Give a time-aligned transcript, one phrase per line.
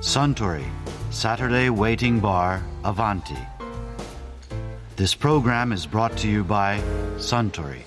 [0.00, 0.64] Suntory
[1.10, 3.36] Saturday Waiting Bar Avanti.
[4.94, 6.80] This program is brought to you by
[7.18, 7.82] Suntory.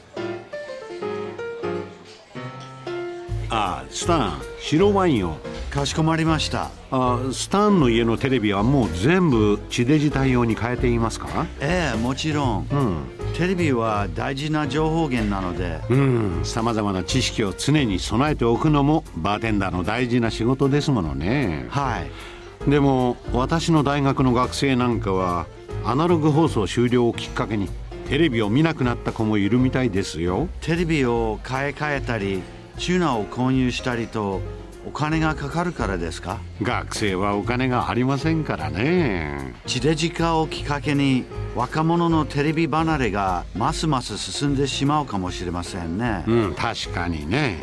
[3.49, 5.37] あスタン白ワインを
[5.69, 6.69] かしこまりました。
[6.91, 12.67] あスタンの家のテレビはもう全部地デジ対応に変えていますかええ、もちろん。
[12.69, 22.69] うんテレビは大事な情報源なので、うんさまざまな知識を常に備えておくのもバーテンダーの大事な仕事ですものねはい。
[22.69, 25.47] でも私の大学の学生なんかは
[25.83, 27.69] アナログ放送終了をきっかけに
[28.07, 32.43] テレビを見なくなった子もいるみたいですよテレビを買い替えたり、
[32.77, 34.41] チューナーを購入したりと、
[34.85, 36.39] お金がかかるからですか？
[36.61, 39.53] 学生はお金がありませんからね。
[39.67, 47.57] 地デジ化をきっかけに若者のテレビ離れがますます進んでしまうかもしれませんね、うん確かにね。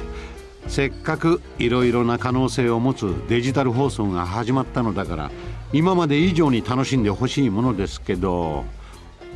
[0.68, 5.30] せっかくいろいろな可能性を持つデジタル放送が始まったのだから
[5.72, 8.64] 今まで以上に楽しんでほしいものですけど。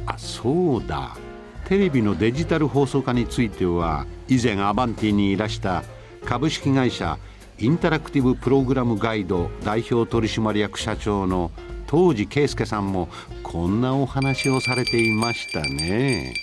[0.07, 1.17] あそうだ。
[1.65, 5.85] テレビのデジタル放送化については以前アバンティにいらした
[6.25, 7.19] 株式会社
[7.59, 11.51] インタラクティブプログラムガイド代表取締役社長の
[11.87, 13.09] 当時圭介さんも
[13.43, 16.35] こんなお話をされていましたね。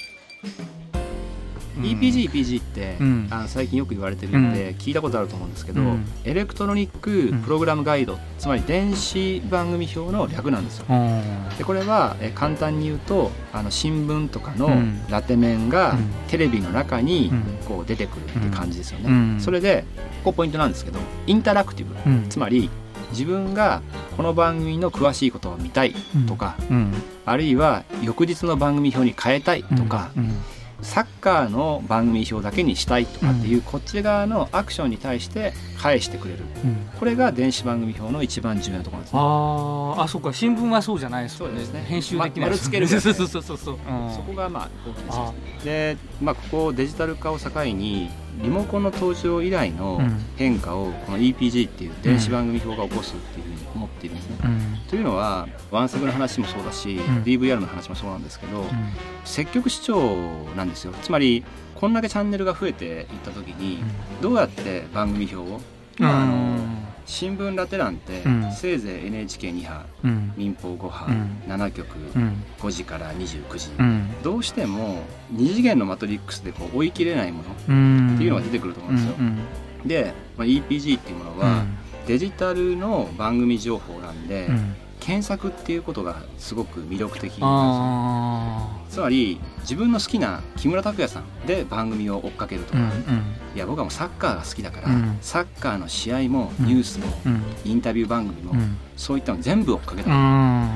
[1.81, 3.27] EPG、EPG って、うん。
[3.29, 6.05] あの最近よく言われてるんで、聞いたことあると思うんですけど、うん。
[6.23, 10.85] エレクトロニックプログラムガイド、つまり電子番組表の略なんですよ。
[10.89, 11.21] うん。
[11.57, 14.99] でこれはえ簡単に言うとあの新聞とかのうん。
[15.09, 16.09] ラテ面がうん。
[16.27, 17.43] テレビの中にうん。
[17.65, 19.09] こう出てくるって感じですよね。
[19.09, 19.39] うん。
[19.39, 19.85] それで
[20.23, 22.29] ここポイントなんですけどインタラクティブ、うん。
[22.29, 22.69] つまり
[23.11, 23.81] 自分が
[24.17, 25.95] この番組の詳しいことを見たい
[26.27, 26.93] とか、うん。
[27.25, 30.35] あるいは翌日の番組表に変えたいとか、うん
[30.81, 36.43] サッカーの番組表だけにしたいとかっていうこっち側のアクションに対して返してくれる。
[36.63, 36.89] うん。
[36.97, 39.19] これが電子番組表の一番重要なところなんですね。
[39.19, 40.33] あーあそうか。
[40.33, 41.53] 新聞はそうじゃないですよね。
[41.55, 41.85] そうですね。
[41.87, 43.73] 編集できないま丸つけるそうそうそうそうそ
[44.21, 45.65] こがまあ大きなです。
[45.65, 48.09] で、まあ、ここデジタル化を境に
[48.41, 50.25] リモコンの登場以来のうん。
[50.37, 54.37] 変化をこの EPG っていう電子番組表が起こすっていうふうに思っているんですね。
[54.43, 57.23] うんというのはワンセグの話もそうだし、ん。
[57.23, 58.67] DVR の話もそうなんですけど、うん。
[59.23, 60.17] 積極視聴
[60.55, 60.93] なんですよ。
[61.03, 61.43] つまり
[61.75, 63.83] こんだけチャンネルが増えていった時に
[64.21, 65.61] どうやって番組表を、
[65.99, 68.51] まああの新聞ラテ欄って、うん。
[68.51, 70.33] せいぜい NHK2 波うん。
[70.37, 71.51] 民放5波、うん。
[71.51, 72.43] 7局、うん。
[72.59, 74.09] 5時から29時、うん。
[74.23, 75.01] どうしても
[75.33, 79.15] 2次元のマトリックスでこう追い切れないものうんっていうのが出てくると思うんですよ。
[79.19, 79.39] うん。
[79.87, 81.63] で、まあ、EPG っていうものは、
[82.09, 84.75] デジタルの番組情報なんで、うん。
[84.99, 87.45] 検索っていうことがすごく魅力的なんですよ。
[87.45, 93.23] あつまり自分の好きな木村拓哉さんで番組を追っかけるとか、ーうん。
[93.55, 95.17] いや僕はもうサッカーが好きだから、うん。
[95.21, 97.43] サッカーの試合もニュースも、うん。
[97.65, 98.77] インタビュー番組も、うん。
[98.97, 100.09] そういったの全部追っかけた。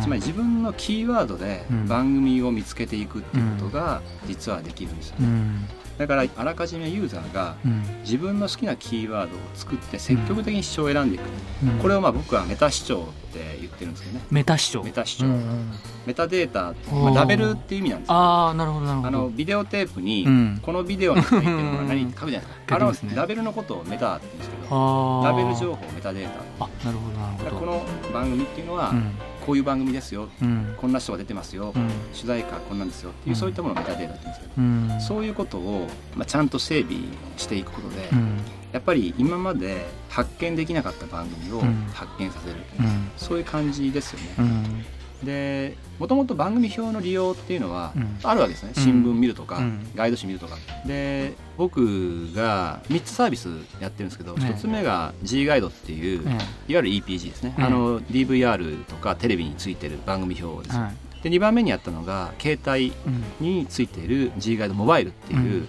[0.02, 1.88] つまり自分のキーワードでうん。
[1.88, 5.68] 番組を見つけていくっていうことが実はできるんですよ、うん。
[5.98, 7.84] だからあらかじめユーザーがうん。
[8.04, 11.24] 自分の好きなキーワードを作って積極的に視聴を選んでいく、
[11.64, 11.80] うん。
[11.80, 14.26] これをまあ僕はメタ視聴って言ってるんですけどね。
[14.30, 15.72] メタ視聴メタ視聴、うんうん。
[16.06, 18.10] メタデータ、まあ、ラベルっていう意味なんです。
[18.10, 19.08] よああなるほどなるほど。
[19.08, 20.60] あのビデオテープに、うん。
[20.62, 22.88] このビデオについてるのが何って書くじゃないですか。
[22.88, 23.14] あすね。
[23.16, 26.66] ラベルのことをメタって言うんですけど、ラベル情報メタデータ。
[26.66, 27.56] あなるほどなるほど。
[27.58, 29.12] この番組っていうのは、うん。
[29.46, 30.74] こういう番組ですよ、うん。
[30.78, 31.90] こんな人が出てますよ、うん。
[32.14, 33.36] 主題歌こんなんですよっていう、うん。
[33.36, 35.02] そういったものをメタデータって言うんですけど、うん。
[35.02, 36.98] そういうことを、まあ、ちゃんと整備
[37.36, 38.38] していくことで、うん。
[38.72, 41.90] やっぱり今まで発見できなかった番組をうん。
[41.94, 43.12] 発見させる、うん。
[43.18, 44.86] そういう感じですよね。
[45.24, 48.20] うんでもともと番組表の利用っていうのはうん。
[48.24, 48.84] あるわけですね、うん。
[48.84, 49.88] 新聞見るとか、うん。
[49.96, 50.58] ガイド誌見るとか。
[50.86, 53.48] で僕が3つサービス
[53.80, 60.80] やってるんですけど、ね1つ目が G ガイドっていう、いわえゆる EPG ですね、うんあの DVR とかテレビについてる番組表です、
[61.22, 62.92] で2番目にやったのが携帯
[63.40, 63.46] うん。
[63.60, 65.68] についている G ガイドモバイルっていう、うん。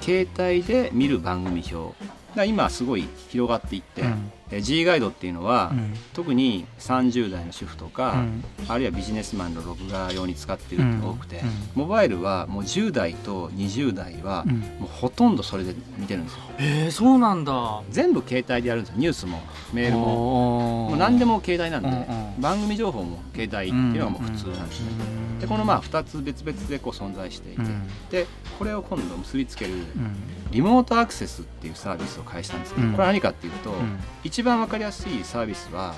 [0.00, 1.94] 携帯で見る番組表
[2.34, 4.32] が今すごい広がっていって、うん。
[4.50, 5.94] え G ガイドっていうのは、うん。
[6.12, 8.44] 特に30代の主婦とか、うん。
[8.68, 11.48] あるいはビジネスマンの録画用に使ってる人が多くて、うん。
[11.48, 14.58] うんモバイルはもう10代と20代はうん。
[14.58, 16.40] もうほとんどそれで見てるんですよ。
[16.58, 17.82] えーそうなんだ。
[17.90, 19.00] 全部携帯でやるんですよ。
[19.00, 19.40] ニュースも
[19.72, 20.06] メールも。
[20.06, 22.40] ももう何でも携帯なんで、うんうん。
[22.40, 24.86] 番組情報も携帯っていうのがもう普通なんですね、
[25.40, 27.88] でこのまあ2つ別々でこう存在していて、うん。
[28.10, 28.26] で
[28.58, 30.16] これを今度結びつけるうん。
[30.50, 32.92] リモートアクセスっていうサービスを開始したんですけど、うん。
[32.92, 33.98] これは何かっていうと、うん。
[34.24, 35.94] 一番わかりやすいサービスは、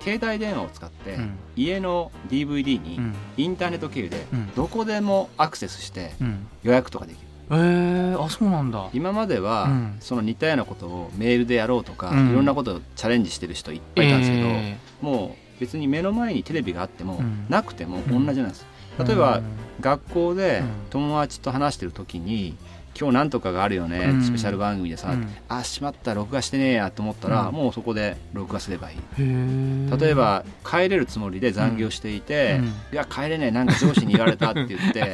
[0.00, 1.38] 携帯電話を使って、うん。
[1.56, 3.14] 家の DVD にうん。
[3.36, 4.54] インターネット経由でうん。
[4.54, 6.46] どこでもアクセスしてうん。
[6.62, 7.26] 予約とかできる。
[7.52, 8.88] えー、あそうなんだ。
[8.92, 9.96] 今までは、うん。
[10.00, 12.30] その似たようなことをメールでやろうとか、うん。
[12.30, 17.46] いろんなことをチャレンジしてる人いっぱいいたんですけど、えもう別に目の前にテレビがあっても、うん。
[17.48, 18.64] なくても同うんじなんです、
[19.04, 19.44] 例えば、うん。
[19.80, 20.66] 学校でうん。
[20.90, 22.56] 友達と話してる時に
[22.98, 24.22] 「今日なんとかがあるよね、うん。
[24.22, 25.28] スペシャル番組でさ、うん。
[25.48, 27.54] あしまった録画してねえや」と思ったら、うん。
[27.54, 28.96] もうそこで録画すればいい。
[29.18, 32.64] 例えば帰れるつもりで残業していて「うん。
[32.66, 35.10] いや帰れねえなんか上司に言われた」って言って ね。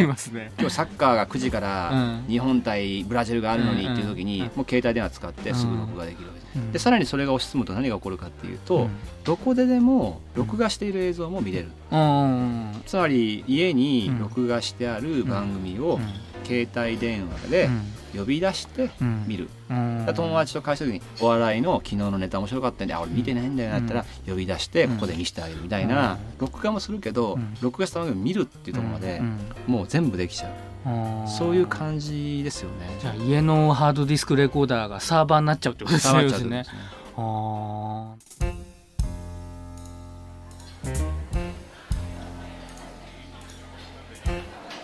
[0.59, 2.25] 今日サッカーが9時からうん。
[2.29, 8.91] 日本対ブラジルがあるのにっていう時に、うんもう携帯電話使ってすぐ録画できるわけででさらにそれが推し進むと何が起こるかっていうと、うん。
[9.25, 11.69] どこででも録画している映像も見れる。
[11.91, 12.73] うん。
[12.87, 17.69] つまり家に録画してある番組をうん携帯電話で
[18.17, 19.25] 呼び出してうん。
[19.27, 20.07] 見る、うん。
[20.15, 26.19] 友達と会社時にお笑いの昨日のネタ面白かったんであ俺見てないんだよなったら呼び出してここで見せてあげるみたいな、うん。
[26.39, 27.57] 録画もするけど、うん。
[27.61, 29.39] 録画した番組を見るっていうところまでうん。
[29.67, 30.49] もう全部できちゃ
[30.87, 31.29] う、うん。
[31.29, 32.97] そういう感じですよね。
[33.01, 36.77] じゃあ家のハードディスクレコーダーがサーバーになっちゃうってことです触ね要すねっちゃうって
[37.17, 38.53] ことですね。
[38.53, 38.56] あ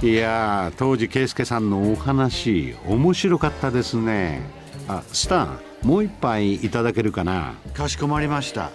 [0.03, 4.43] いやー当時圭介さんのお話面白かったですね。
[4.89, 7.55] あスターもう一杯いただけるかな？
[7.73, 8.71] かしこまりました。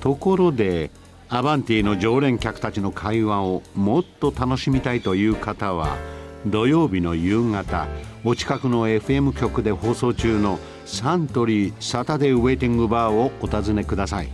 [0.00, 0.90] ところで
[1.28, 5.96] アバンティの常連客たちの会話をもっと楽しみたいという方は
[6.44, 7.86] 土曜日の夕方
[8.24, 14.28] お近くの FM 局で放送中のサントリーサタデーウェイティングバーをお尋ねください。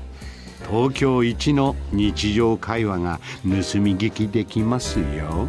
[0.71, 3.49] 東京一の日常会話が盗
[3.79, 5.49] み聞きできますよ